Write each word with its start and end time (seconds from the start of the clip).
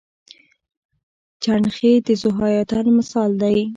چنډخې 1.43 1.91
د 2.05 2.07
ذوحیاتین 2.21 2.85
مثال 2.97 3.31
دی 3.41 3.57